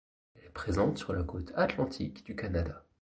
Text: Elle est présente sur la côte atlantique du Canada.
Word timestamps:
Elle 0.33 0.45
est 0.45 0.49
présente 0.49 0.97
sur 0.97 1.13
la 1.13 1.21
côte 1.21 1.51
atlantique 1.55 2.25
du 2.25 2.35
Canada. 2.35 2.83